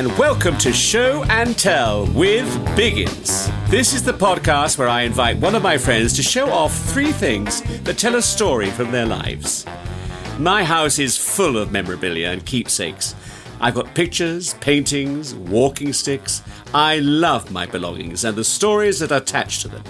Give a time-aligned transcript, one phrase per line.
[0.00, 3.52] and welcome to Show and Tell with Biggins.
[3.68, 7.12] This is the podcast where I invite one of my friends to show off three
[7.12, 9.66] things that tell a story from their lives.
[10.38, 13.14] My house is full of memorabilia and keepsakes.
[13.60, 16.42] I've got pictures, paintings, walking sticks.
[16.72, 19.84] I love my belongings and the stories that are attached to them.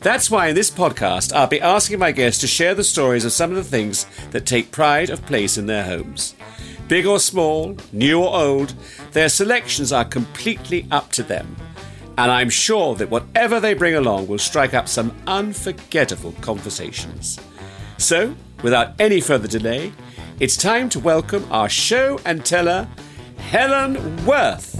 [0.00, 3.30] That's why in this podcast, I'll be asking my guests to share the stories of
[3.30, 6.34] some of the things that take pride of place in their homes.
[6.88, 8.74] Big or small, new or old,
[9.12, 11.56] their selections are completely up to them.
[12.18, 17.40] And I'm sure that whatever they bring along will strike up some unforgettable conversations.
[17.96, 19.92] So, without any further delay,
[20.40, 22.86] it's time to welcome our show and teller,
[23.38, 24.74] Helen Worth.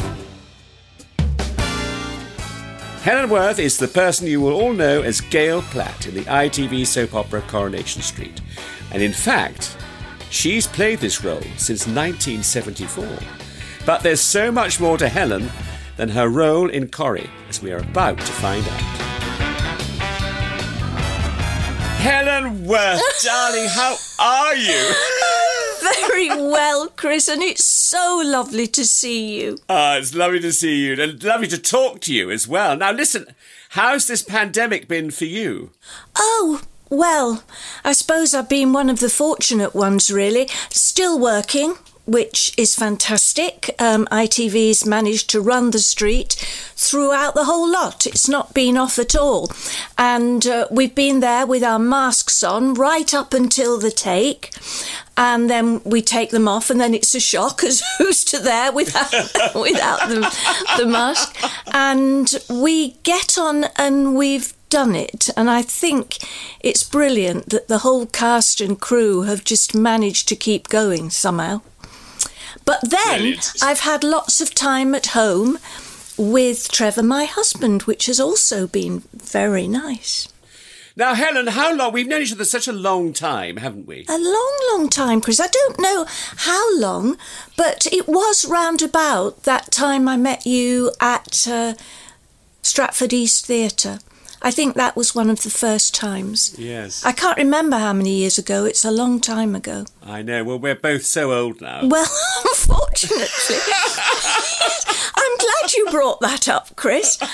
[3.02, 6.86] Helen Worth is the person you will all know as Gail Platt in the ITV
[6.86, 8.40] soap opera Coronation Street.
[8.92, 9.76] And in fact,
[10.30, 13.06] she's played this role since 1974.
[13.86, 15.50] But there's so much more to Helen
[15.96, 18.80] than her role in Corrie, as we are about to find out.
[22.00, 24.92] Helen Worth, darling, how are you?
[26.08, 29.58] Very well, Chris, and it's so lovely to see you.
[29.68, 32.76] Ah, it's lovely to see you and lovely to talk to you as well.
[32.76, 33.26] Now, listen,
[33.70, 35.70] how's this pandemic been for you?
[36.16, 37.42] Oh, well,
[37.84, 40.48] I suppose I've been one of the fortunate ones, really.
[40.70, 41.76] Still working,
[42.06, 43.74] which is fantastic.
[43.78, 46.34] Um, ITV's managed to run the street
[46.76, 48.06] throughout the whole lot.
[48.06, 49.50] It's not been off at all.
[49.96, 54.52] And uh, we've been there with our masks on right up until the take.
[55.16, 58.72] And then we take them off, and then it's a shock as who's to there
[58.72, 59.12] without
[59.54, 61.36] without the, the mask.
[61.72, 65.28] And we get on, and we've done it.
[65.36, 66.18] And I think
[66.60, 71.62] it's brilliant that the whole cast and crew have just managed to keep going somehow.
[72.64, 73.52] But then Brilliant.
[73.62, 75.58] I've had lots of time at home
[76.16, 80.28] with Trevor, my husband, which has also been very nice.
[80.96, 81.92] Now, Helen, how long?
[81.92, 84.06] We've known each other such a long time, haven't we?
[84.08, 85.40] A long, long time, Chris.
[85.40, 87.16] I don't know how long,
[87.56, 91.74] but it was round about that time I met you at uh,
[92.62, 93.98] Stratford East Theatre.
[94.44, 96.54] I think that was one of the first times.
[96.58, 97.02] Yes.
[97.02, 98.66] I can't remember how many years ago.
[98.66, 99.86] It's a long time ago.
[100.02, 100.44] I know.
[100.44, 101.86] Well, we're both so old now.
[101.86, 102.06] Well,
[102.44, 103.56] unfortunately.
[105.16, 107.18] I'm glad you brought that up, Chris.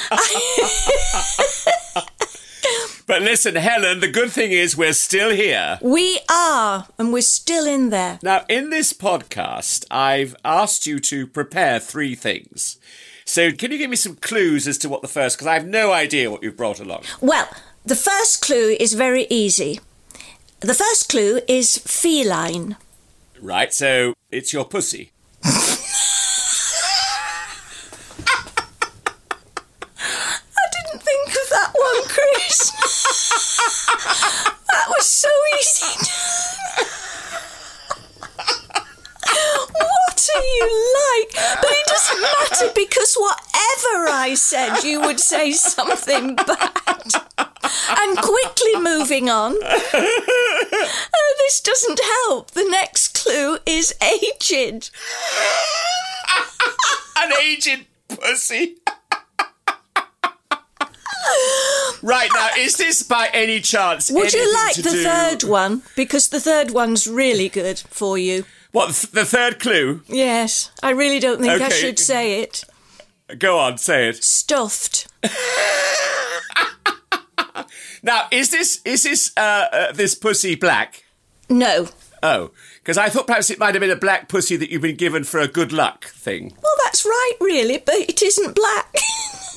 [3.07, 5.81] But listen, Helen, the good thing is we're still here.
[5.83, 8.21] we are, and we're still in there.
[8.23, 12.79] Now, in this podcast, I've asked you to prepare three things.
[13.31, 15.37] So, can you give me some clues as to what the first?
[15.37, 17.05] Because I have no idea what you've brought along.
[17.21, 17.49] Well,
[17.87, 19.79] the first clue is very easy.
[20.59, 22.77] The first clue is feline.
[23.41, 23.73] Right.
[23.73, 25.13] So it's your pussy.
[25.45, 25.51] I
[30.73, 32.73] didn't think of that one, Chris.
[34.73, 35.29] that was so
[35.61, 35.87] easy.
[39.79, 41.31] what are you like?
[41.61, 47.13] But it doesn't matter because whatever I said, you would say something bad.
[47.89, 49.55] And quickly moving on.
[49.63, 52.51] Oh, this doesn't help.
[52.53, 54.91] The next clue is aged.
[57.17, 58.77] An aged pussy.
[62.03, 64.11] right now, is this by any chance?
[64.11, 65.83] Would you like the do- third one?
[65.97, 68.45] Because the third one's really good for you.
[68.73, 70.03] What th- the third clue?
[70.07, 72.65] Yes, I really don't think I should say it.
[73.39, 74.23] Go on, say it.
[74.23, 75.09] Stuffed.
[78.03, 81.05] Now, is this is this uh, uh, this pussy black?
[81.49, 81.89] No.
[82.23, 84.97] Oh, because I thought perhaps it might have been a black pussy that you've been
[84.97, 86.55] given for a good luck thing.
[86.63, 88.95] Well, that's right, really, but it isn't black.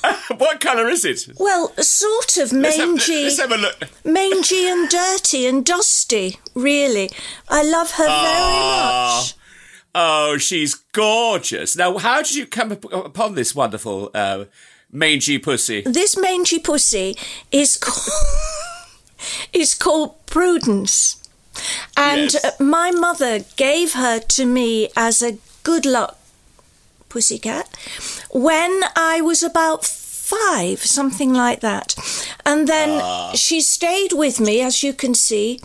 [0.38, 1.28] what colour is it?
[1.40, 3.78] well, sort of Let's have, mangy, let's have a look.
[4.04, 6.40] mangy and dirty and dusty.
[6.54, 7.10] Really,
[7.50, 8.52] I love her very
[9.20, 9.34] much.
[9.96, 11.76] Oh, she's gorgeous.
[11.76, 14.46] Now, how did you come upon this wonderful uh,
[14.92, 15.82] mangy pussy?
[15.82, 17.16] This mangy pussy
[17.52, 18.10] is called
[19.54, 21.18] is called Prudence,
[21.96, 22.60] and Yes.
[22.60, 26.18] my mother gave her to me as a good luck
[27.10, 27.70] pussycat
[28.32, 29.86] when I was about
[30.24, 31.96] five, something like that.
[32.46, 35.60] And then she stayed with me, as you can see.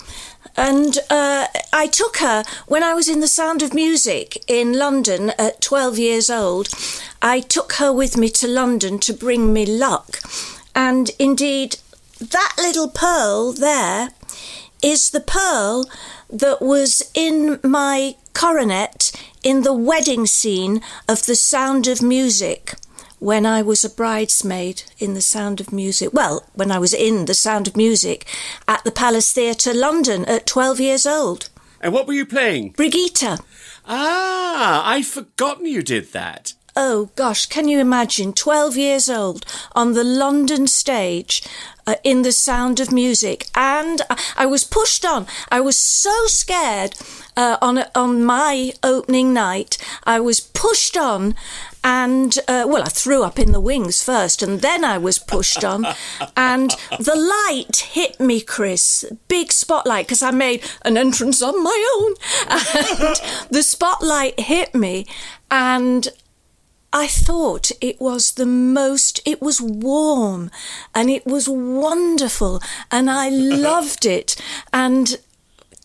[0.57, 5.31] And uh, I took her when I was in the Sound of Music in London
[5.39, 6.71] at 12 years old.
[7.23, 10.19] I took her with me to London to bring me luck.
[10.75, 11.77] And indeed,
[12.21, 14.11] that little pearl there
[14.83, 15.89] is the pearl
[16.29, 19.13] that was in my coronet
[19.45, 22.75] in the wedding scene of The Sound of Music
[23.19, 26.11] when I was a bridesmaid in The Sound of Music.
[26.12, 28.26] Well, when I was in The Sound of Music
[28.67, 31.49] at the Palace Theatre, London, at 12 years old.
[31.81, 32.70] And what were you playing?
[32.70, 33.41] Brigitte.
[33.87, 36.55] Ah, I'd forgotten you did that.
[36.81, 39.45] Oh gosh, can you imagine 12 years old
[39.75, 41.43] on the London stage
[41.89, 43.49] uh, in the sound of music?
[43.57, 44.01] And
[44.37, 45.27] I, was pushed on.
[45.51, 46.95] I was so scared
[47.37, 49.77] uh, on, on my opening night.
[50.05, 51.35] I was pushed on
[51.83, 55.65] and uh, well, I threw up in the wings first, and then I was pushed
[55.65, 55.87] on,
[56.37, 59.05] and the light hit me, Chris.
[59.29, 62.15] Big spotlight because I made an entrance on my own,
[62.49, 65.07] and the spotlight hit me,
[65.51, 66.09] and
[66.93, 70.50] I thought it was the most, it was warm
[70.94, 73.29] and it was wonderful and I
[73.69, 74.37] loved it.
[74.73, 75.19] And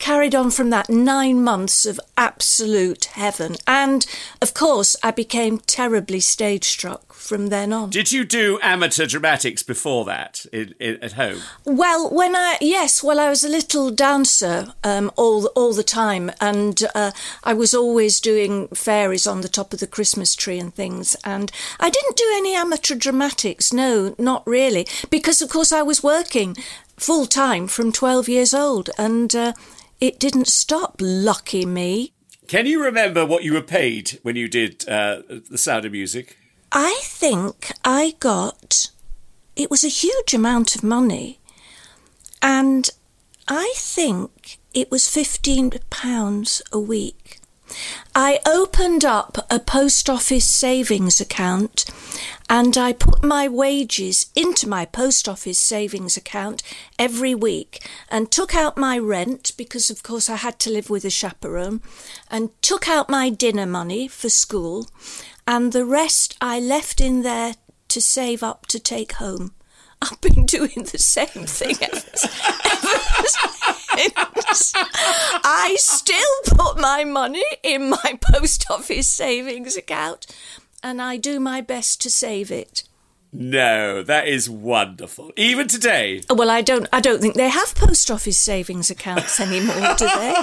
[0.04, 3.56] carried on from that nine months of absolute heaven.
[3.66, 4.06] And
[4.42, 7.90] of course, I became terribly stage struck from then on.
[7.90, 11.40] Did you do amateur dramatics before that in, in, at home?
[11.64, 16.32] Well, when I yes, well, I was a little dancer um, all all the time,
[16.42, 17.12] and uh,
[17.46, 21.16] I was always doing fairies on the top of the Christmas tree and things.
[21.24, 23.72] And I didn't do any amateur dramatics.
[23.72, 26.58] No, not really, because of course I was working
[26.98, 29.54] full time from twelve years old, and uh,
[30.00, 32.14] it didn't stop, lucky me.
[32.48, 36.38] Can you remember what you were paid when you did uh, The Sound of Music?
[36.72, 38.90] I think I got,
[39.56, 41.40] it was a huge amount of money,
[42.42, 42.90] and
[43.48, 47.40] I think it was £15 a week.
[48.16, 51.86] I opened up a post office savings account
[52.50, 56.62] and I put my wages into my post office savings account
[57.00, 61.06] every week and took out my rent because, of course, I had to live with
[61.06, 61.82] a chaperone
[62.30, 64.88] and took out my dinner money for school
[65.48, 67.56] and the rest I left in there
[67.90, 69.54] to save up to take home.
[70.04, 71.96] I've been doing the same thing ever,
[73.96, 74.74] ever since.
[75.46, 80.28] I still put my money in my post office savings account
[80.82, 82.84] and I do my best to save it.
[83.36, 85.32] No, that is wonderful.
[85.36, 86.22] Even today.
[86.30, 86.88] Well, I don't.
[86.94, 90.36] I don't think they have post office savings accounts anymore, do they?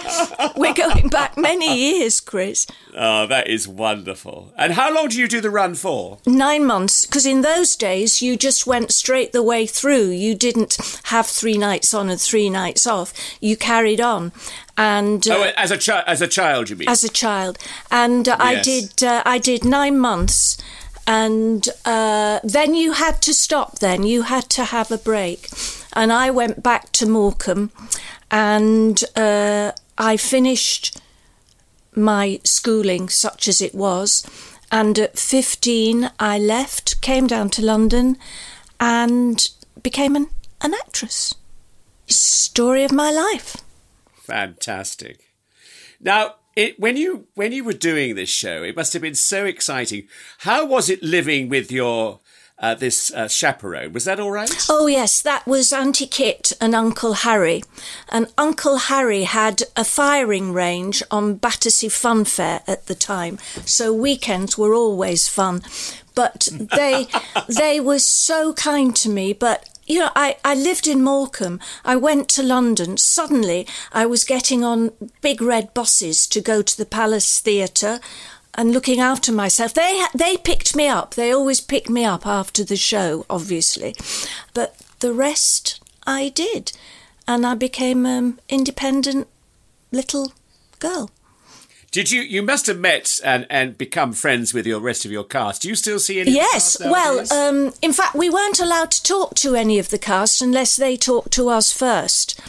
[0.57, 2.67] We're going back many years, Chris.
[2.97, 4.53] Oh, that is wonderful.
[4.57, 6.19] And how long do you do the run for?
[6.27, 10.09] Nine months, because in those days you just went straight the way through.
[10.09, 13.13] You didn't have three nights on and three nights off.
[13.41, 14.33] You carried on,
[14.77, 16.89] and uh, oh, as a chi- as a child, you mean?
[16.89, 17.57] As a child,
[17.93, 18.59] and uh, yes.
[18.59, 19.03] I did.
[19.05, 20.57] Uh, I did nine months
[21.07, 24.03] and uh, then you had to stop then.
[24.03, 25.49] You had to have a break.
[25.93, 27.73] And i went back to morecambe
[28.31, 31.01] and uh, i finished
[31.97, 34.25] my schooling such as it was.
[34.73, 38.17] And at 15 i left came down to london
[38.79, 39.49] and
[39.83, 40.29] became an,
[40.61, 41.35] an actress.
[42.07, 43.57] Story of my life.
[44.23, 45.35] Fantastic.
[46.01, 49.47] Now it, when you when you were doing this show, it must have been so
[49.47, 50.07] exciting.
[50.39, 52.21] How was it living with your
[52.59, 53.95] uh, this uh, chaperone?
[53.95, 54.55] Was that all right?
[54.69, 57.63] Oh yes, that was Auntie Kit and Uncle Harry,
[58.11, 64.59] and Uncle Harry had a firing range on Battersea Funfair at the time, so weekends
[64.59, 65.63] were always fun.
[66.15, 67.07] But they
[67.49, 71.59] they were so kind to me, but you know, I, I lived in Morecambe.
[71.85, 72.97] I went to London.
[72.97, 77.99] Suddenly, I was getting on big red buses to go to the Palace Theatre
[78.55, 79.75] and looking after myself.
[79.75, 81.15] They they picked me up.
[81.15, 83.97] They always picked me up after the show, obviously,
[84.55, 86.71] but the rest I did,
[87.27, 89.27] and I became an independent
[89.91, 90.33] little
[90.79, 91.11] girl.
[91.91, 92.23] Did you?
[92.23, 95.63] You must have met and, and become friends with your rest of your cast.
[95.63, 96.31] Do you still see any?
[96.33, 96.79] Yes.
[96.81, 100.77] well, um, in fact, we weren't allowed to talk to any of the cast unless
[100.77, 102.41] they talked to us first.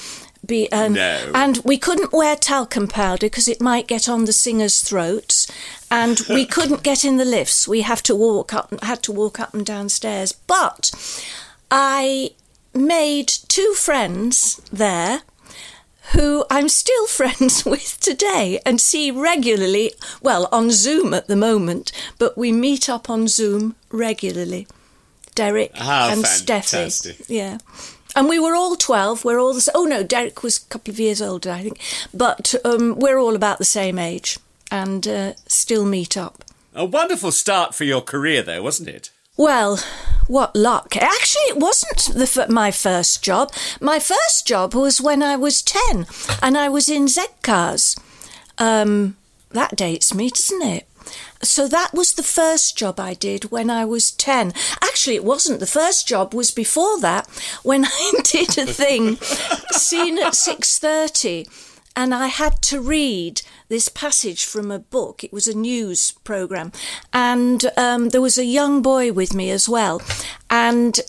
[0.46, 1.32] Be, um, no.
[1.34, 5.48] And we couldn't wear talcum powder because it might get on the singers' throats,
[5.90, 7.68] and we couldn't get in the lifts.
[7.68, 10.34] We have to walk up, had to walk up and downstairs.
[10.34, 10.92] But
[11.72, 12.32] I
[12.74, 15.22] made two friends there
[16.14, 21.92] who I'm still friends with today and see regularly, well, on Zoom at the moment,
[22.18, 24.68] but we meet up on Zoom regularly.
[25.36, 27.16] Derek How and fantastic.
[27.18, 27.26] Steffi.
[27.30, 27.58] Yeah.
[28.16, 29.24] And we were all 12.
[29.24, 29.74] We're all the same.
[29.76, 31.80] Oh, no, Derek was a couple of years older, I think.
[32.14, 34.38] But um, we're all about the same age
[34.70, 36.44] and uh, still meet up.
[36.74, 39.12] A wonderful start for your career, though, wasn't it?
[39.38, 39.80] Well,
[40.28, 40.96] what luck.
[40.96, 43.52] Actually, it wasn't the, my first job.
[43.80, 46.08] My first job was when I was 10
[46.42, 47.96] and I was in Z Cars.
[48.58, 49.18] Um,
[49.52, 50.88] that dates me, doesn't it?
[51.42, 54.54] So that was the first job I did when I was 10.
[54.82, 55.60] Actually, it wasn't.
[55.60, 57.28] The first job was before that
[57.64, 59.18] when I did a thing
[59.72, 65.24] Scene at 6:30 and I had to read this passage from a book.
[65.24, 66.72] It was a news program,
[67.12, 70.02] and um, there was a young boy with me as well,
[70.50, 71.00] and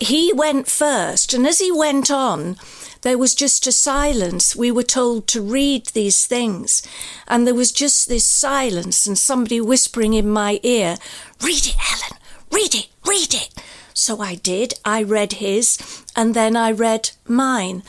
[0.00, 1.34] he went first.
[1.34, 2.56] And as he went on,
[3.02, 4.54] there was just a silence.
[4.54, 6.82] We were told to read these things,
[7.26, 10.98] and there was just this silence, and somebody whispering in my ear,
[11.40, 12.18] "Read it, Helen.
[12.50, 12.88] Read it.
[13.04, 13.50] Read it."
[13.94, 14.74] So I did.
[14.84, 15.78] I read his,
[16.16, 17.82] and then I read mine.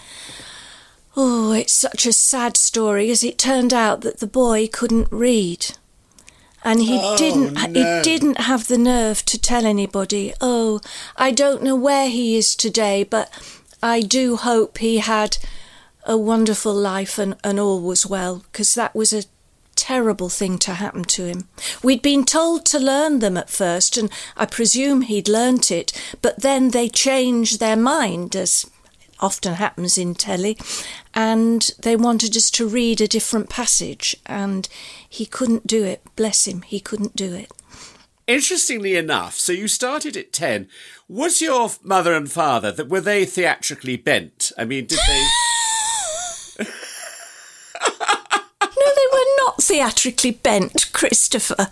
[1.16, 5.68] Oh, it's such a sad story as it turned out that the boy couldn't read.
[6.64, 7.62] And he Oh, didn't no.
[7.68, 10.34] he didn't have the nerve to tell anybody.
[10.42, 10.80] Oh,
[11.18, 13.30] I don't know where he is today, but
[13.84, 15.38] I do hope he had
[16.06, 19.26] a wonderful life and, and all was well, because that was a
[19.76, 21.48] terrible thing to happen to him.
[21.84, 25.92] We'd been told to learn them at first, and I presume he'd learnt it,
[26.22, 28.66] but then they changed their mind, as
[29.20, 30.58] often happens in telly,
[31.14, 34.68] and they wanted us to read a different passage, and
[35.08, 36.02] he couldn't do it.
[36.16, 37.52] Bless him, he couldn't do it.
[38.26, 40.70] Interestingly enough, so you started at 10.
[41.10, 44.52] Was your mother and father, that were they theatrically bent?
[44.58, 46.66] I mean, did they...
[48.76, 51.56] No, they were not theatrically bent, Christopher.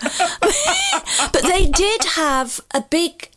[1.33, 3.29] but they did have a big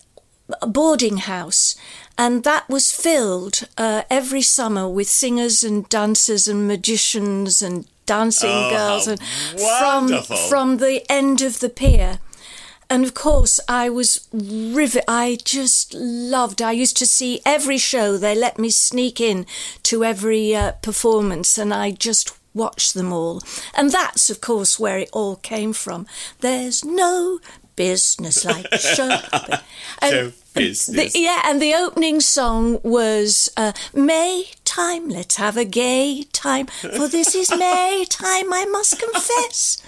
[0.67, 1.75] boarding house,
[2.19, 8.51] and that was filled uh, every summer with singers and dancers and magicians and dancing
[8.53, 10.37] Oh, girls, and from wonderful.
[10.37, 12.19] from the end of the pier.
[12.91, 15.05] And of course, I was rivet.
[15.09, 16.61] I just loved.
[16.61, 18.19] I used to see every show.
[18.19, 19.47] They let me sneak in
[19.85, 23.41] to every uh, performance, and I just watched them all.
[23.75, 26.07] And that's, of course, where it all came from.
[26.41, 27.41] There's no
[27.77, 29.19] business like show.
[30.01, 31.13] And Show business.
[31.13, 35.09] the- yeah, and the opening song was uh, May time.
[35.09, 38.53] Let's have a gay time, for this is May time.
[38.53, 39.81] I must confess.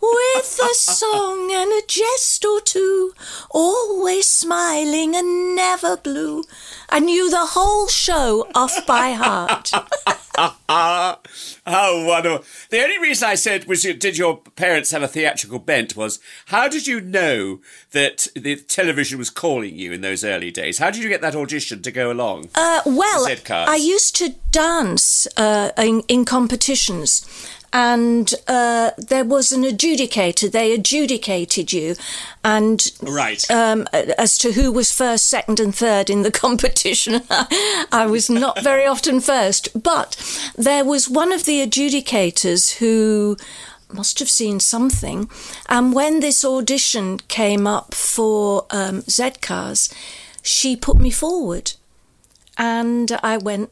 [0.00, 3.14] With a song and a jest or two,
[3.50, 6.44] always smiling and never blue.
[6.88, 9.72] I knew the whole show off by heart.
[10.68, 11.18] Ah,
[11.66, 12.44] how wonderful.
[12.70, 16.20] The only reason I said was, you- did your parents have a theatrical bent was,
[16.46, 17.60] how did you know
[17.92, 20.78] that the television was calling you in those early days?
[20.78, 22.48] How did you get that audition to go along?
[22.54, 27.26] Uh, well, I used to dance uh, in, in competitions,
[27.72, 30.50] and uh, there was an adjudicator.
[30.50, 31.94] They adjudicated you,
[32.44, 33.48] and right.
[33.50, 37.22] um, as to who was first, second, and third in the competition.
[37.92, 40.16] I was not very often first, but
[40.56, 43.36] there was one of the adjudicators who
[43.92, 45.30] must have seen something.
[45.68, 49.92] And when this audition came up for um, Z Cars,
[50.42, 51.72] she put me forward,
[52.56, 53.70] and I went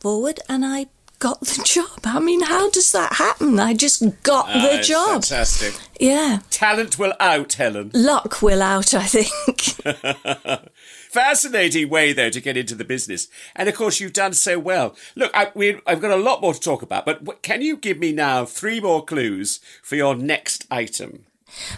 [0.00, 0.86] forward, and I.
[1.18, 1.98] Got the job.
[2.04, 3.58] I mean, how does that happen?
[3.58, 5.24] I just got Ah, the job.
[5.24, 5.74] Fantastic.
[5.98, 6.40] Yeah.
[6.50, 7.90] Talent will out, Helen.
[7.92, 9.60] Luck will out, I think.
[11.10, 13.26] Fascinating way, though, to get into the business.
[13.56, 14.94] And of course, you've done so well.
[15.16, 17.98] Look, I, we, I've got a lot more to talk about, but can you give
[17.98, 21.24] me now three more clues for your next item?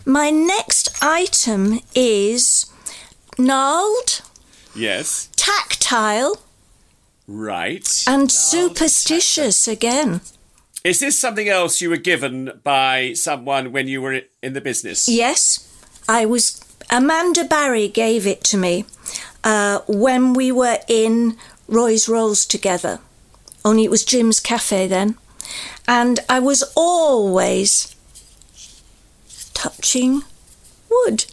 [0.05, 2.67] My next item is
[3.39, 4.21] gnarled,
[4.75, 5.31] Yes.
[5.37, 6.37] tactile,
[7.33, 8.05] Right.
[8.09, 10.21] and superstitious again.
[10.83, 15.09] Is this something else you were given by someone when you were in the business?
[15.09, 15.69] Yes,
[16.09, 16.61] I was.
[16.91, 18.85] Amanda Barrie gave it to me
[19.45, 21.37] uh, when we were in
[21.69, 22.99] Roy's Rolls together.
[23.65, 25.17] Only it was Jim's Cafe then.
[25.87, 27.95] And I was always
[29.55, 30.23] touching
[30.91, 31.27] wood.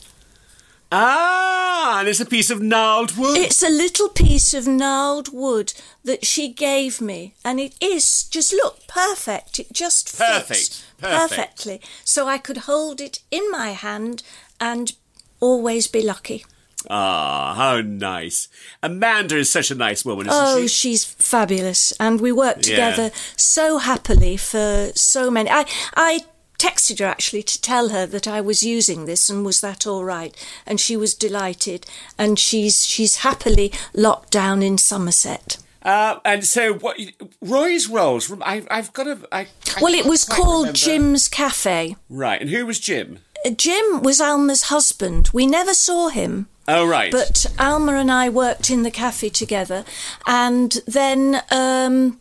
[0.91, 3.38] Ah, and it's a piece of gnarled wood.
[3.38, 8.53] It's a little piece of gnarled wood that she gave me, and it is just
[8.53, 9.60] look perfect.
[9.60, 11.29] It just fits Perfect, perfect.
[11.29, 14.24] perfectly, so I could hold it in my hand
[14.60, 14.94] and
[15.39, 16.46] always be lucky.
[16.89, 18.48] Ah, how nice.
[18.82, 20.67] Amanda is such a nice woman, isn't Oh, she?
[20.67, 22.75] she's fabulous, and we worked Yeah.
[22.91, 25.50] together so happily for so many.
[25.50, 25.65] I
[25.98, 26.24] I
[26.57, 30.03] texted her actually to tell her that I was using this and was that all
[30.03, 30.35] right,
[30.65, 31.85] and she was delighted,
[32.17, 35.57] and she's she's happily locked down in Somerset.
[35.83, 36.99] Uh, and so, what?
[37.41, 38.31] Roy's Rolls.
[38.41, 39.19] I, I've got a.
[39.31, 39.47] I, I
[39.81, 40.77] Well, it was called remember.
[40.77, 41.95] Jim's Cafe.
[42.09, 43.19] Right, and who was Jim?
[43.45, 45.29] Uh, Jim was Alma's husband.
[45.31, 46.47] We never saw him.
[46.67, 47.11] Oh, right.
[47.11, 49.85] But Alma and I worked in the cafe together,
[50.25, 52.19] and then um,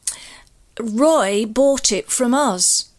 [0.79, 2.91] Roy bought it from us.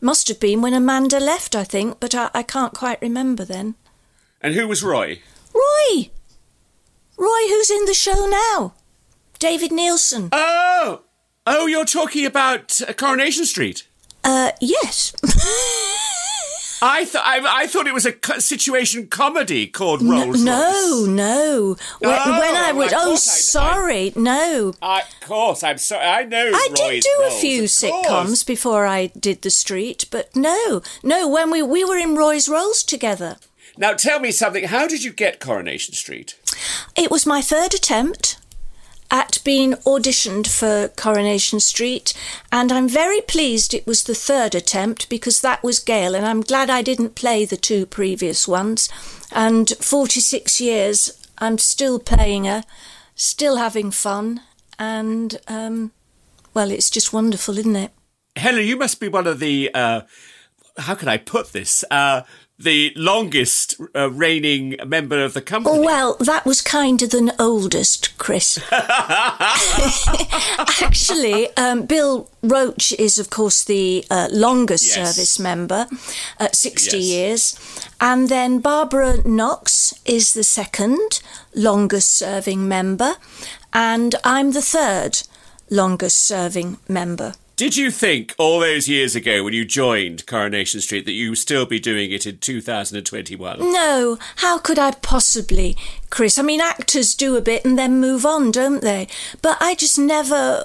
[0.00, 3.74] Must have been when Amanda left, I think, but I, I can't quite remember then.
[4.40, 5.20] And who was Roy?
[5.54, 6.10] Roy!
[7.16, 8.74] Roy, who's in the show now?
[9.38, 10.28] David Neilson.
[10.32, 11.02] Oh!
[11.46, 13.86] Oh, you're talking about uh, Coronation Street.
[14.24, 15.14] Uh, yes.
[16.82, 20.52] I thought I, I thought it was a co- situation comedy called Rolls no,
[21.00, 21.08] Royce.
[21.08, 21.76] no.
[22.00, 24.74] When, Oh, when I was, oh, course I- I- sorry, no.
[24.82, 26.04] I, of course, I'm sorry.
[26.04, 26.50] I know.
[26.52, 31.28] I Roy's did do a few sitcoms before I did the street, but no, no.
[31.28, 33.36] When we we were in Roy's Rolls together,
[33.78, 34.64] Now, tell me something.
[34.64, 36.34] How did you get Coronation Street?
[36.94, 38.38] it was my third attempt
[39.10, 42.12] at being auditioned for Coronation Street,
[42.50, 46.40] and I'm very pleased it was the third attempt because that was Gail, and I'm
[46.40, 48.88] glad I didn't play the two previous ones.
[49.32, 52.64] And 46 years, I'm still playing her,
[53.14, 54.40] still having fun,
[54.78, 55.92] and um,
[56.54, 57.92] well, it's just wonderful, isn't it?
[58.36, 59.70] Helen, you must be one of the.
[59.74, 60.02] Uh,
[60.78, 61.84] how can I put this?
[61.90, 62.22] Uh,
[62.58, 65.78] the longest uh, reigning member of the company.
[65.80, 68.58] Well, that was kinder than oldest, Chris.
[70.82, 74.94] Actually, um, Bill Roache is, of course, the uh, longest Yes.
[75.14, 75.86] service member
[76.38, 77.06] at 60 Yes.
[77.06, 77.58] years.
[78.00, 81.20] And then Barbara Knox is the second
[81.54, 83.16] longest serving member.
[83.72, 85.22] And I'm the third
[85.70, 87.34] longest serving member.
[87.56, 91.38] Did you think all those years ago when you joined Coronation Street that you would
[91.38, 93.72] still be doing it in 2021?
[93.72, 95.74] No, how could I possibly,
[96.10, 96.36] Chris?
[96.36, 99.08] I mean, actors do a bit and then move on, don't they?
[99.40, 100.64] But I just never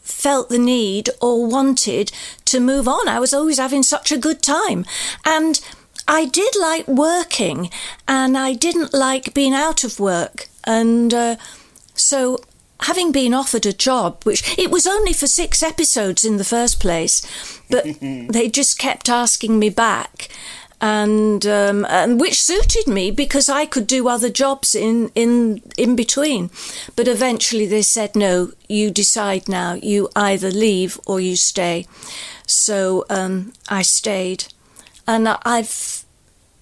[0.00, 2.10] felt the need or wanted
[2.46, 3.06] to move on.
[3.06, 4.86] I was always having such a good time.
[5.26, 5.60] And
[6.08, 7.68] I did like working
[8.08, 10.48] and I didn't like being out of work.
[10.64, 11.36] And uh,
[11.94, 12.38] so
[12.84, 16.80] having been offered a job, which it was only for six episodes in the first
[16.80, 17.22] place,
[17.70, 20.28] but they just kept asking me back.
[20.80, 25.96] And, um, and which suited me because I could do other jobs in, in in
[25.96, 26.50] between,
[26.94, 28.52] but eventually they said no.
[28.68, 29.74] You decide now.
[29.74, 31.86] You either leave or you stay.
[32.46, 34.52] So um, I stayed,
[35.06, 36.04] and I've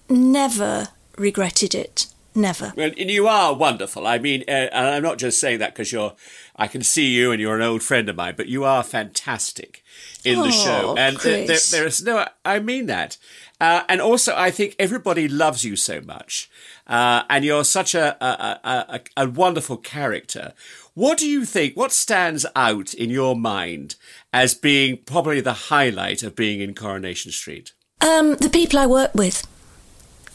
[0.07, 2.07] never regretted it.
[2.35, 2.73] Never.
[2.75, 4.07] Well, you are wonderful.
[4.07, 6.13] I mean, uh, and I'm not just saying that because you're.
[6.55, 9.83] I can see you and you're an old friend of mine, but you are fantastic
[10.23, 10.95] in the Oh, show.
[10.97, 12.25] And th- there, is no.
[12.45, 13.17] I mean that.
[13.61, 16.49] Uh, and also, I think everybody loves you so much,
[16.87, 20.53] uh, and you're such a a, a a a wonderful character.
[20.95, 21.75] What do you think?
[21.75, 23.95] What stands out in your mind
[24.31, 27.71] as being probably the highlight of being in Coronation Street?
[28.01, 29.47] Um, the people I work with.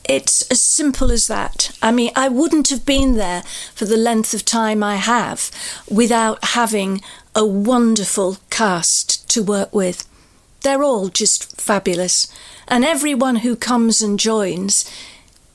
[0.08, 1.70] It's as simple as that.
[1.82, 3.42] I mean, I wouldn't have been there
[3.74, 5.50] for the length of time I have
[5.88, 7.02] without having
[7.34, 10.08] a wonderful cast to work with.
[10.62, 12.26] They're all just fabulous.
[12.66, 14.90] And everyone who comes and joins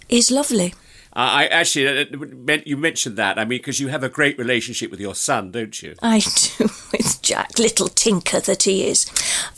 [0.08, 0.76] is lovely.
[1.16, 3.38] Uh, I actually uh, meant you mentioned that.
[3.38, 5.94] I mean, because you have a great relationship with your son, don't you?
[6.02, 9.06] I do with Jack, little tinker that he is.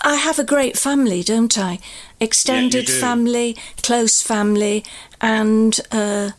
[0.02, 1.80] I have a great family, don't I?
[2.20, 3.00] Extended do.
[3.00, 4.84] family, close family,
[5.22, 6.32] and uh,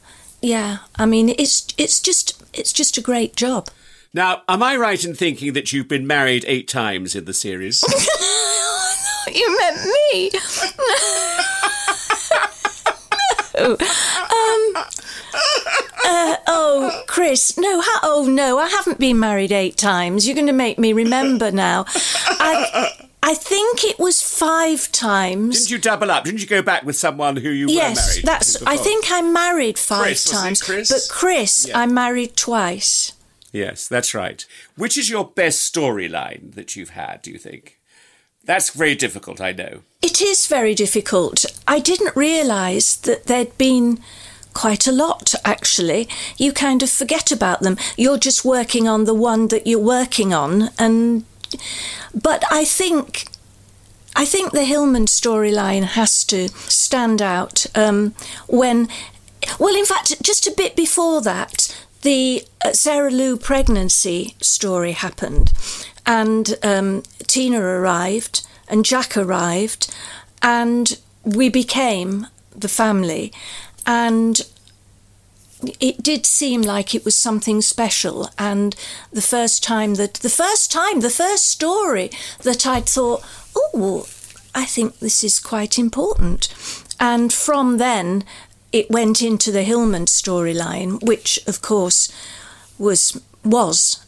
[0.43, 3.69] yeah, I mean it's it's just it's just a great job.
[4.13, 7.83] Now, am I right in thinking that you've been married eight times in the series?
[9.35, 10.31] you meant me.
[13.59, 13.77] no.
[14.47, 14.85] Um.
[16.09, 17.57] Uh, oh, Chris.
[17.59, 17.81] No.
[17.81, 18.59] How, oh, no.
[18.59, 20.27] I haven't been married eight times.
[20.27, 21.85] You're going to make me remember now.
[21.89, 22.93] I.
[23.23, 25.59] I think it was five times.
[25.59, 26.23] Didn't you double up?
[26.23, 28.25] Didn't you go back with someone who you were yes, married?
[28.25, 28.57] that's.
[28.59, 28.73] before?
[28.73, 30.89] I think I married five Chris, times, Chris?
[30.93, 31.81] but Chris, Yeah.
[31.81, 33.15] I married twice.
[33.53, 34.47] Yes, that's right.
[34.77, 37.81] Which is your best storyline that you've had, do you think?
[38.45, 39.81] That's very difficult, I know.
[40.03, 41.45] It is very difficult.
[41.67, 43.99] I didn't realise that there'd been
[44.57, 46.09] quite a lot, actually.
[46.39, 47.77] You kind of forget about them.
[47.99, 51.25] You're just working on the one that you're working on, and.
[52.15, 53.27] But I think.
[54.19, 58.15] I think the Hillman storyline has to stand out um,
[58.49, 58.89] when.
[59.59, 61.55] Well, in fact, just a bit before that,
[62.01, 65.53] the uh, Sarah Lou pregnancy story happened,
[66.07, 69.95] and um, Tina arrived, and Jack arrived,
[70.41, 73.33] and we became the family,
[73.87, 74.43] and
[75.81, 78.29] it did seem like it was something special.
[78.39, 78.77] And
[79.13, 82.11] the first time that the first time the first story
[82.43, 83.25] that i'd thought
[83.57, 84.07] oh
[84.55, 86.49] i think this is quite important.
[86.99, 88.25] And from then
[88.73, 92.13] it went into the hillman storyline which of course
[92.79, 94.05] was was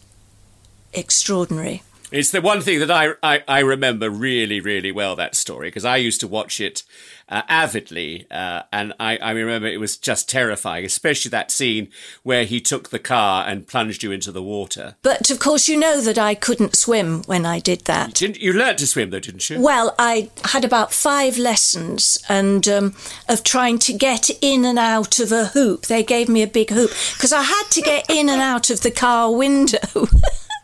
[0.92, 1.82] extraordinary.
[2.10, 5.84] It's the one thing that I, I, I remember really, really well, that story, because
[5.84, 6.82] I used to watch it
[7.28, 8.26] uh, avidly.
[8.30, 11.88] Uh, and I, I remember it was just terrifying, especially that scene
[12.22, 14.96] where he took the car and plunged you into the water.
[15.02, 18.14] But of course, you know that I couldn't swim when I did that.
[18.14, 19.60] Didn't, you learnt to swim, though, didn't you?
[19.60, 22.94] Well, I had about five lessons and um,
[23.28, 25.86] of trying to get in and out of a hoop.
[25.86, 28.80] They gave me a big hoop because I had to get in and out of
[28.80, 29.78] the car window.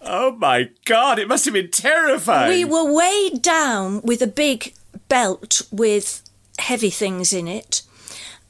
[0.06, 2.50] Oh my God, it must have been terrifying.
[2.50, 4.74] We were weighed down with a big
[5.08, 6.22] belt with
[6.58, 7.82] heavy things in it.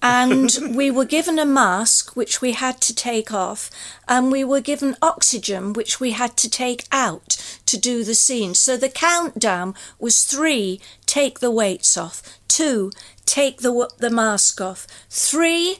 [0.02, 3.70] And we were given a mask, which we had to take off,
[4.06, 8.54] and we were given oxygen, which we had to take out to do the scene.
[8.54, 12.90] So the countdown was three, take the weights off, two,
[13.24, 15.78] take the, the mask off, three,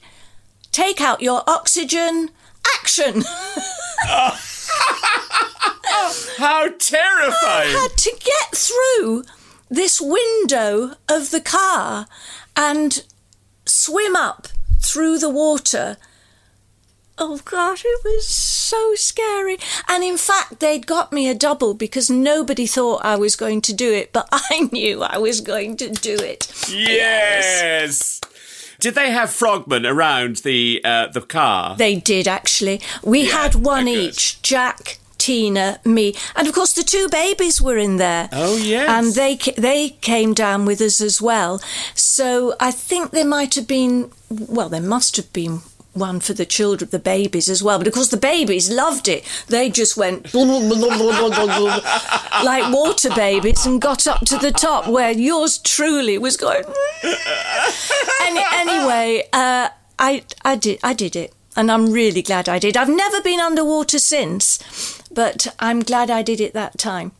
[0.73, 2.31] take out your oxygen,
[2.79, 3.25] action!
[6.39, 7.77] How terrifying!
[7.77, 9.25] I had to get through
[9.69, 12.07] this window of the car
[12.57, 13.05] and
[13.67, 14.49] swim up
[14.81, 15.97] through the water.
[17.17, 19.57] Oh God, it was so scary.
[19.89, 23.73] And in fact, they'd got me a double because nobody thought I was going to
[23.73, 26.53] do it, but I knew I was going to do it.
[26.69, 28.21] Yes.
[28.81, 31.77] Did they have frogmen around the uh, the car?
[31.77, 32.81] They did actually.
[33.03, 34.43] We Yeah, had one each.
[34.43, 38.29] Jack, Tina, me, and of course the two babies were in there.
[38.33, 38.89] Oh, yes.
[38.89, 41.63] and they they came down with us as well.
[41.95, 44.11] So I think there might have been.
[44.29, 45.61] Well, there must have been.
[45.95, 47.79] One for the children, the babies as well.
[47.79, 49.25] But of course, the babies loved it.
[49.47, 56.19] They just went like water babies and got up to the top where yours truly
[56.19, 56.65] was going.
[58.23, 62.77] Any, anyway, uh, I I did I did it, and I'm really glad I did.
[62.77, 64.59] I've never been underwater since,
[65.15, 67.13] but I'm glad I did it that time.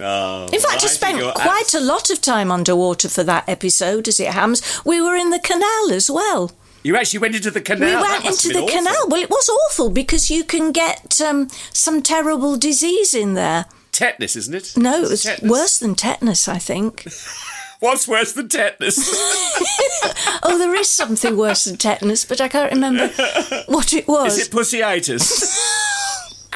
[0.00, 3.48] Oh, In fact, I, think spent you're quite a lot of time underwater for that
[3.48, 4.80] episode, as it happens.
[4.84, 6.50] We were in the canal as well.
[6.82, 7.88] You actually went into the canal.
[8.02, 8.68] we went into the awful.
[8.76, 9.08] canal.
[9.08, 13.66] Well, it was awful because you can get um, some terrible disease in there.
[13.92, 14.76] Tetanus, isn't it?
[14.76, 15.50] No, it Is was tetanus?
[15.50, 17.06] worse than tetanus, I think.
[17.80, 18.98] What's worse than tetanus?
[20.46, 23.08] Oh, there is something worse than tetanus, but I can't remember
[23.66, 24.36] what it was.
[24.38, 25.56] Is it pussyitis?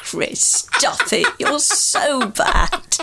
[0.09, 1.27] Chris, stop it.
[1.37, 2.97] You're so bad.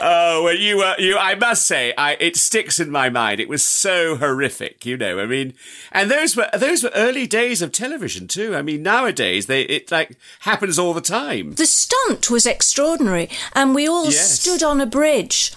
[0.00, 1.18] oh, well, you, uh, you.
[1.18, 3.40] I must say, I, it sticks in my mind.
[3.40, 5.18] It was so horrific, you know.
[5.18, 5.54] I mean,
[5.90, 8.54] and those were those were early days of television too.
[8.54, 11.54] I mean, nowadays they it like happens all the time.
[11.54, 14.38] The stunt was extraordinary, and we all Yes.
[14.40, 15.52] stood on a bridge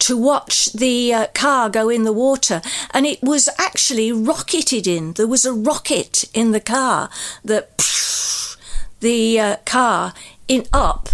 [0.00, 2.60] to watch the uh, car go in the water,
[2.92, 5.12] and it was actually rocketed in.
[5.12, 7.08] There was a rocket in the car
[7.44, 7.80] that
[9.04, 10.12] the uh, car
[10.48, 11.08] in up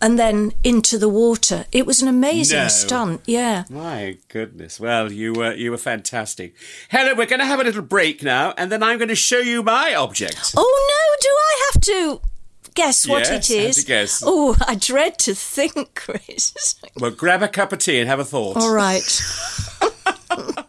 [0.00, 1.64] and then into the water.
[1.72, 2.68] It was an amazing No.
[2.68, 3.20] stunt.
[3.26, 3.64] Yeah.
[3.70, 4.78] My goodness.
[4.78, 6.54] Well, you were you were fantastic.
[6.88, 9.38] Helen, we're going to have a little break now, and then I'm going to show
[9.38, 10.52] you my object.
[10.56, 12.20] Oh no, do I have to
[12.74, 13.50] guess what it is?
[13.50, 13.76] Yes, it have is?
[13.76, 14.22] to guess.
[14.24, 16.76] Oh, I dread to think, Chris.
[17.00, 18.56] Well, grab a cup of tea and have a thought.
[18.56, 19.02] All right.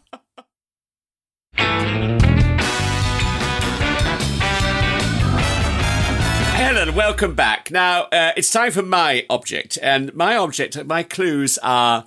[6.70, 7.72] Helen, welcome back.
[7.72, 9.80] Now, uh, it's time for my object.
[9.82, 12.06] And my object, my clues are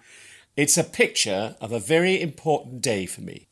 [0.56, 3.48] it's a picture of a very important day for me.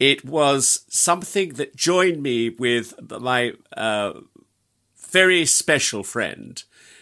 [0.00, 4.14] It was something that joined me with my uh,
[4.98, 6.60] very special friend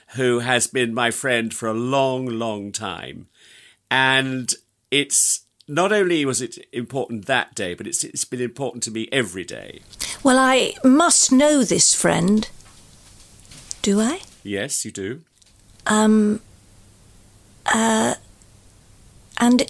[0.09, 3.29] who has been my friend for a long, long time.
[3.91, 4.53] And
[4.91, 9.09] it's not only was it important that day, but it's, it's been important to me
[9.11, 9.81] every day.
[10.23, 12.47] Well, I must know this friend.
[13.88, 14.20] Do I?
[14.42, 15.22] Yes, you do.
[15.87, 16.40] And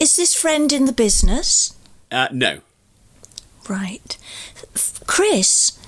[0.01, 1.77] is this friend in the business?
[2.11, 2.59] Uh, no.
[3.69, 4.19] Right.
[5.07, 5.79] Chris,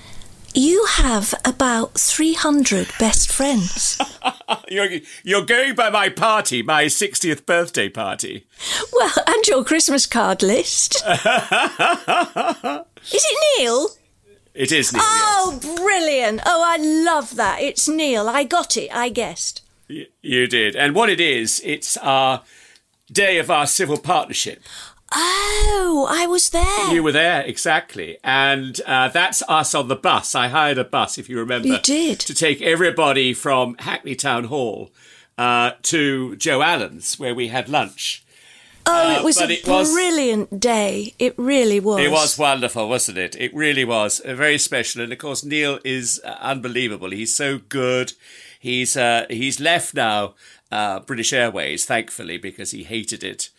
[0.53, 3.99] you have about 300 best friends.
[4.69, 8.45] You're, you're going by my party, my 60th birthday party.
[8.93, 10.95] Well, and your Christmas card list.
[11.05, 11.19] is
[13.11, 13.89] it Neil?
[14.53, 15.01] It is Neil.
[15.03, 16.41] Oh, brilliant.
[16.45, 17.61] Oh, I love that.
[17.61, 18.27] It's Neil.
[18.27, 18.93] I got it.
[18.93, 19.61] I guessed.
[19.89, 20.75] Y- You did.
[20.75, 22.43] And what it is, it's our
[23.11, 24.61] day of our civil partnership.
[25.13, 26.93] Oh, I was there.
[26.93, 28.17] You were there, exactly.
[28.23, 30.35] And uh, that's us on the bus.
[30.35, 31.67] I hired a bus, if you remember.
[31.67, 32.19] You did.
[32.21, 34.91] To take everybody from Hackney Town Hall
[35.37, 38.23] uh, to Joe Allen's, where we had lunch.
[38.85, 41.13] Oh, it was a it was- brilliant day.
[41.19, 41.99] It really was.
[42.01, 43.35] It was wonderful, wasn't it?
[43.39, 45.01] It really was uh, very special.
[45.01, 47.11] And of course, Neil is uh, unbelievable.
[47.11, 48.13] He's so good.
[48.59, 50.35] He's uh, he's left now
[50.71, 53.49] uh, British Airways, thankfully, because he hated it.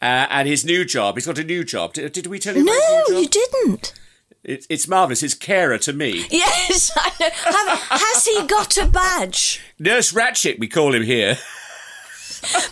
[0.00, 1.92] Uh, and his new job, he's got a new job.
[1.94, 2.64] Did, did we tell you?
[2.64, 3.94] No, you didn't.
[4.42, 5.22] It, it's marvelous.
[5.22, 6.24] It's carer to me.
[6.30, 7.28] Yes, I know.
[7.30, 9.60] Have, has he got a badge?
[9.78, 11.38] Nurse Ratched, we call him here.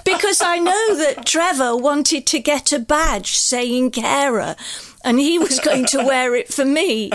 [0.05, 4.57] Because I know that Trevor wanted to get a badge saying carer,
[5.05, 7.11] and he was going to wear it for me.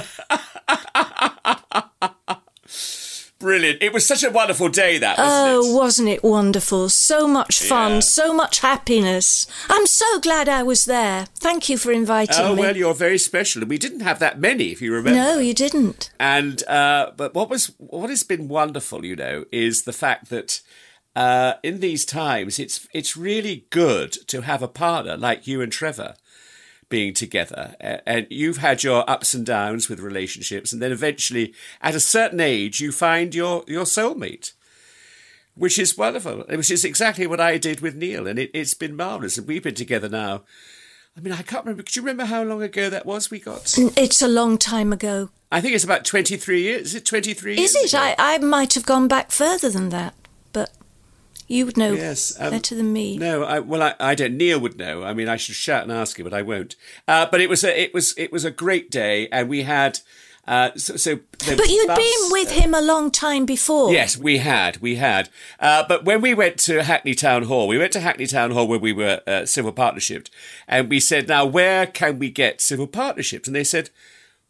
[3.38, 3.84] Brilliant.
[3.84, 5.76] It was such a wonderful day, that, wasn't Oh, it?
[5.76, 6.88] wasn't it wonderful?
[6.90, 8.00] So much fun, Yeah.
[8.00, 9.46] so much happiness.
[9.70, 11.26] I'm so glad I was there.
[11.36, 12.62] Thank you for inviting Oh, me.
[12.62, 13.62] Oh, well, you're very special.
[13.62, 15.20] And we didn't have that many, if you remember.
[15.20, 16.12] no, you didn't.
[16.18, 20.62] And uh, but what was what has been wonderful, you know, is the fact that
[21.16, 25.72] uh, in these times it's it's really good to have a partner like you and
[25.72, 26.16] Trevor
[26.90, 27.76] being together.
[28.06, 32.40] And you've had your ups and downs with relationships, and then eventually, at a certain
[32.40, 34.54] age, you find your your soulmate.
[35.58, 38.94] Which is wonderful, which is exactly what I did with Neil, and it, it's been
[38.94, 39.38] marvelous.
[39.38, 40.44] And we've been together now.
[41.18, 41.84] I mean, I can't remember.
[41.84, 43.32] Do you remember how long ago that was?
[43.32, 43.74] We got.
[43.96, 45.30] It's a long time ago.
[45.52, 46.88] I think it's about 23 years.
[46.88, 47.76] Is it 23 Is years?
[47.76, 47.94] it?
[47.94, 48.04] ago?
[48.04, 50.14] I, I might have gone back further than that,
[51.48, 53.18] you would know Yes, um, better than me.
[53.18, 54.38] No, I, well, I, I don't.
[54.38, 55.04] Neil would know.
[55.04, 56.76] I mean, I should shout and ask him, but I won't.
[57.08, 60.00] Uh, but it was a, it was, it was a great day, and we had.
[60.48, 63.92] Uh, so, so But you'd bus- been with him a long time before.
[63.92, 65.28] Yes, we had, we had.
[65.60, 68.68] Uh, but when we went to Hackney Town Hall, we went to Hackney Town Hall
[68.68, 70.30] where we were uh, civil partnership,
[70.68, 73.90] and we said, "Now, where can we get civil partnerships?" And they said,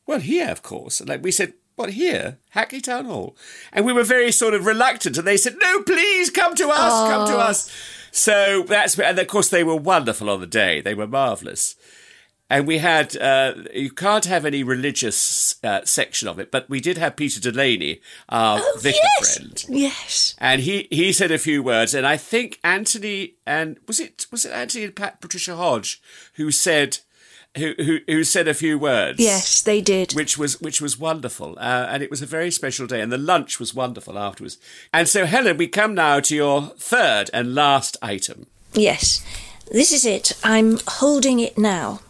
[0.06, 3.36] "Well, here, of course." And like we said, "What here, Hackney Town Hall?"
[3.74, 7.10] And we were very sort of reluctant, and they said, "No, please come to us,
[7.12, 7.72] come to us."
[8.12, 11.76] So that's and of course they were wonderful on the day; they were marvelous.
[12.48, 16.80] And we had, uh, you can't have any religious uh, section of it, but we
[16.80, 19.36] did have Peter Delaney, our vicar Oh, yes.
[19.36, 19.66] friend.
[19.68, 20.36] Yes.
[20.38, 24.46] And he, he said a few words, and I think Anthony and was it was
[24.46, 26.00] it Anthony and Pat Patricia Hodge
[26.36, 27.00] who said
[27.58, 29.20] who who, who said a few words.
[29.20, 30.14] Yes, they did.
[30.14, 33.18] Which was which was wonderful, uh, and it was a very special day, and the
[33.18, 34.58] lunch was wonderful afterwards.
[34.94, 38.48] And so, Helen, we come now to your third and last item.
[38.74, 39.26] Yes,
[39.72, 40.34] this is it.
[40.44, 42.02] I'm holding it now.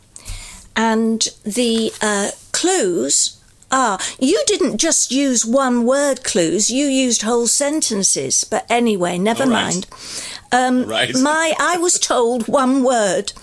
[0.78, 7.48] And the uh, clues are you didn't just use one word clues, you used whole
[7.48, 8.44] sentences.
[8.44, 9.50] But anyway, never right.
[9.50, 9.88] mind.
[10.52, 11.14] Um, Right.
[11.16, 13.34] My, I was told one word.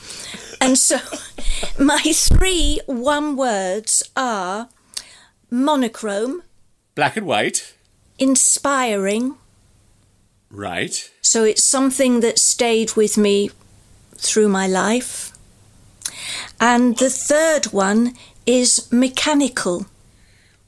[0.62, 0.98] And so
[1.78, 4.68] my three one words are
[5.50, 6.42] monochrome,
[6.94, 7.74] Black and white,
[8.18, 9.34] inspiring.
[10.50, 11.10] right?
[11.20, 13.50] So it's something that stayed with me
[14.16, 15.32] through my life.
[16.60, 18.14] And the third one
[18.46, 19.86] is mechanical.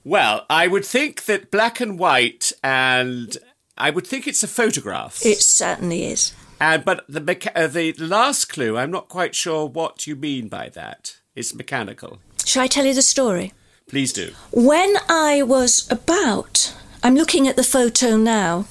[0.03, 3.37] Well, I would think that black and white, and
[3.79, 5.25] I would think it's a photograph.
[5.25, 6.35] It certainly is.
[6.61, 10.49] And but the mecha- uh, the last clue, I'm not quite sure what you mean
[10.49, 11.17] by that.
[11.35, 12.19] It's mechanical.
[12.45, 13.53] Shall I tell you the story?
[13.89, 14.33] Please do.
[14.53, 18.67] When I was about, I'm looking at the photo now,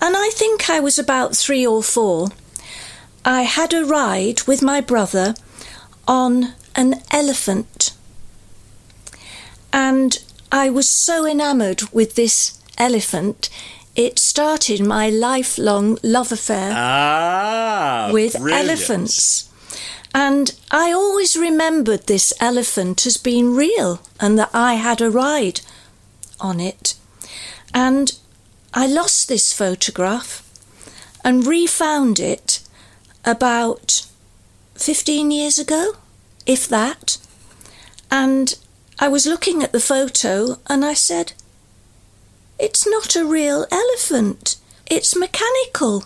[0.00, 2.28] and I think I was about three or four,
[3.24, 5.34] I had a ride with my brother
[6.06, 7.92] on an elephant.
[9.72, 10.18] And
[10.52, 13.50] I was so enamoured with this elephant,
[13.96, 18.68] it started my lifelong love affair Ah, with brilliant.
[18.68, 19.48] elephants.
[20.14, 25.60] And I always remembered this elephant as being real and that I had a ride
[26.40, 26.94] on it.
[27.74, 28.16] And
[28.72, 30.42] I lost this photograph
[31.24, 32.60] and refound it
[33.24, 34.06] about
[34.76, 35.96] 15 years ago,
[36.46, 37.18] if that.
[38.10, 38.56] And
[38.98, 41.32] I was looking at the photo and I said,
[42.58, 46.04] It's not a real elephant, it's mechanical.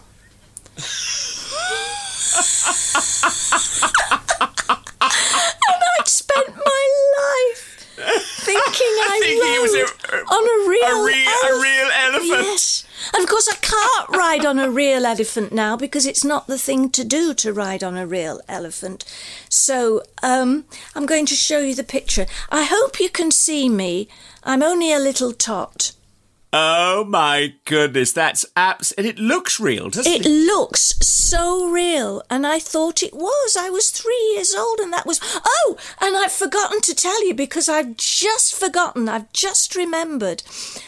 [4.40, 8.62] and I'd spent my life thinking
[9.02, 12.46] I Thinking it was rode a- on a real, a real- a real elephant.
[12.46, 12.84] Yes,
[13.14, 16.58] and of course I can't ride on a real elephant now because it's not the
[16.58, 19.04] thing to do to ride on a real elephant.
[19.48, 22.26] So um, I'm going to show you the picture.
[22.50, 24.08] I hope you can see me.
[24.42, 25.92] I'm only a little tot.
[26.52, 30.28] Oh my goodness, that's abs, and it looks real, doesn't It it?
[30.28, 33.56] looks so real, and I thought it was.
[33.56, 35.20] I was three years old, and that was.
[35.44, 40.42] Oh, and I've forgotten to tell you because I've just forgotten, I've just remembered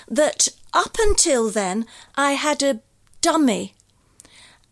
[0.08, 2.80] that up until then I had a
[3.20, 3.74] dummy,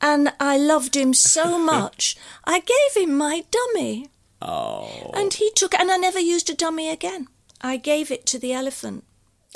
[0.01, 4.09] and I loved him so much, I gave him my dummy.
[4.43, 7.29] Oh, And he took and I never used a dummy again.
[7.61, 9.05] I gave it to the elephant.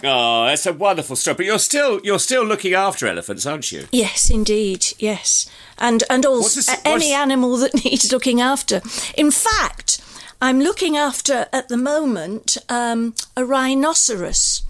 [0.02, 1.36] Oh, that's a wonderful story.
[1.36, 3.86] But you're still you're still looking after elephants, aren't you?
[3.92, 4.86] Yes, indeed.
[4.98, 8.82] Yes, and and also this- any animal that needs looking after.
[9.16, 10.00] In fact,
[10.42, 14.62] I'm looking after at the moment um, a rhinoceros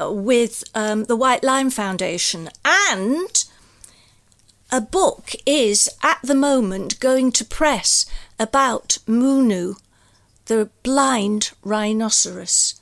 [0.00, 3.44] uh, with um, the White Line Foundation, and
[4.70, 8.06] a book is at the moment going to press
[8.38, 9.74] about Munu,
[10.46, 12.80] the blind rhinoceros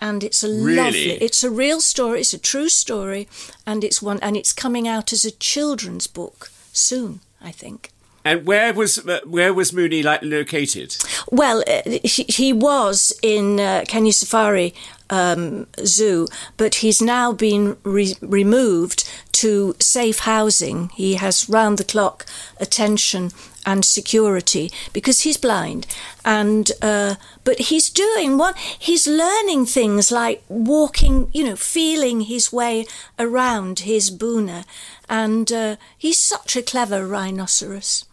[0.00, 0.76] and it's a Really?
[0.76, 3.28] lovely it's a real story it's a true story
[3.66, 7.90] and it's one and it's coming out as a children's book soon i think
[8.24, 10.96] And where was uh, where was Mooney like located?
[11.30, 14.72] well uh, he, he was in uh, kenya safari
[15.10, 20.88] um, zoo but he's now been re- removed to safe housing.
[20.96, 22.26] He has round the clock
[22.58, 23.30] attention
[23.64, 25.86] and security because he's blind.
[26.24, 28.56] And uh, but he's doing what?
[28.58, 34.64] He's learning things like walking you know feeling his way around his boma
[35.08, 38.04] and uh, he's such a clever rhinoceros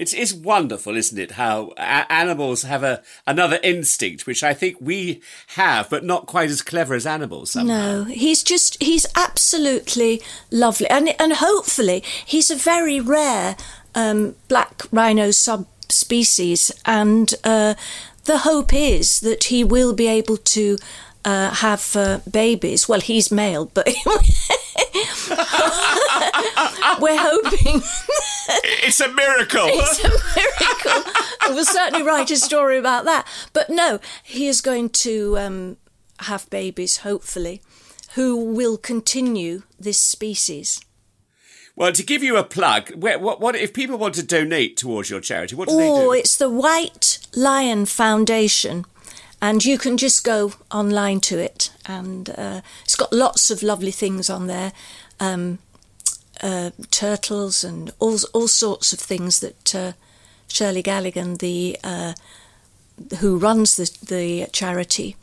[0.00, 1.32] It's it's wonderful, isn't it?
[1.32, 6.48] How a- animals have a another instinct, which I think we have, but not quite
[6.48, 7.50] as clever as animals.
[7.50, 7.74] Somehow.
[7.74, 13.56] No, he's just he's absolutely lovely, and and hopefully he's a very rare
[13.94, 17.74] um, black rhino subspecies, and uh,
[18.24, 20.78] the hope is that he will be able to.
[21.22, 22.88] Uh, have uh, babies.
[22.88, 23.86] Well, he's male, but
[27.00, 27.82] we're hoping
[28.82, 29.60] It's a miracle.
[29.68, 31.12] it's a miracle.
[31.54, 33.26] we'll certainly write a story about that.
[33.52, 35.76] But no, he is going to um,
[36.20, 37.62] have babies, hopefully,
[38.14, 40.80] who will continue this species.
[41.76, 45.10] well, to give you a plug, where, what, what if people want to donate towards
[45.10, 45.54] your charity?
[45.54, 45.92] What do they do?
[45.92, 48.84] Oh, it's the White Lion Foundation.
[49.42, 53.90] And you can just go online to it, and uh, it's got lots of lovely
[53.90, 54.72] things on there,
[55.18, 55.58] um,
[56.42, 59.92] uh, turtles and all all sorts of things that uh,
[60.48, 62.12] Shirley Galligan, the uh,
[63.20, 65.16] who runs the the charity,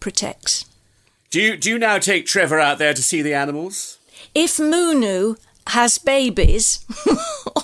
[0.00, 0.64] protects.
[1.30, 3.98] Do you do you now take Trevor out there to see the animals?
[4.34, 6.84] If Munu has babies,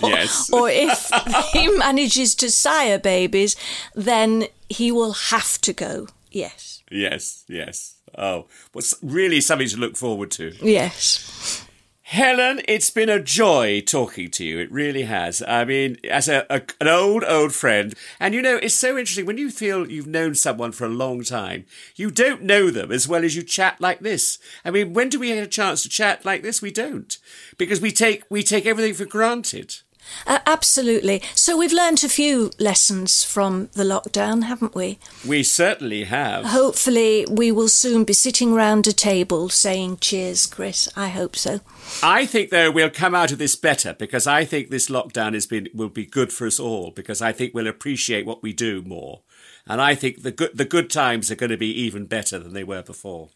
[0.02, 0.50] or, Yes.
[0.52, 1.11] or if
[1.52, 3.56] he manages to sire babies,
[3.94, 6.09] then he will have to go.
[6.31, 6.83] Yes.
[6.90, 7.96] Yes, yes.
[8.16, 10.52] Oh, well, really something to look forward to.
[10.62, 11.66] Yes.
[12.02, 14.61] Helen, it's been a joy talking to you.
[14.61, 15.42] It really has.
[15.42, 19.26] I mean, as a, a an old old friend, and you know, it's so interesting
[19.26, 21.66] when you feel you've known someone for a long time.
[21.96, 24.38] You don't know them as well as you chat like this.
[24.64, 26.62] I mean, when do we get a chance to chat like this?
[26.62, 27.18] We don't,
[27.59, 29.79] because we take we take everything for granted.
[30.27, 31.23] Uh, absolutely.
[31.35, 34.99] So we've learnt a few lessons from the lockdown, haven't we?
[35.27, 36.47] We certainly have.
[36.47, 40.88] Hopefully, we will soon be sitting round a table saying cheers, Chris.
[40.97, 41.61] I hope so.
[42.03, 45.47] I think though we'll come out of this better because I think this lockdown has
[45.47, 48.83] been will be good for us all because I think we'll appreciate what we do
[48.83, 49.23] more,
[49.66, 52.53] and I think the good the good times are going to be even better than
[52.53, 53.31] they were before.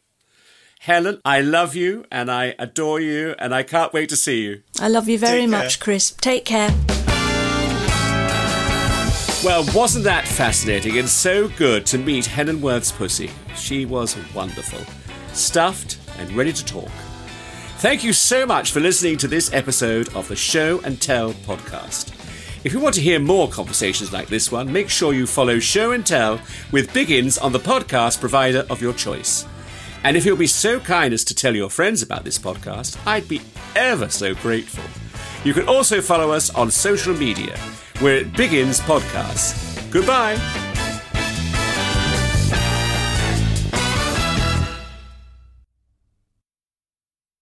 [0.85, 4.63] Helen, I love you and I adore you and I can't wait to see you.
[4.81, 5.59] I love you very Take care.
[5.63, 6.11] much, Chris.
[6.13, 6.71] Take care.
[9.45, 13.31] Well, wasn't that fascinating and so good to meet Helen Worth's pussy?
[13.55, 14.81] She was wonderful,
[15.35, 16.89] stuffed and ready to talk.
[17.81, 22.15] Thank you so much for listening to this episode of the Show and Tell podcast.
[22.65, 25.93] If you want to hear more conversations like this one, make sure you follow Show
[25.93, 26.41] and Tell
[26.73, 29.45] with Biggins on the podcast provider of your choice.
[30.05, 33.29] And if you'll be so kind as to tell your friends about this podcast, I'd
[33.29, 33.41] be
[33.77, 34.85] ever so grateful.
[35.45, 37.59] You can also follow us on social media.
[38.03, 39.91] We're at Biggins Podcasts.
[39.91, 40.70] Goodbye.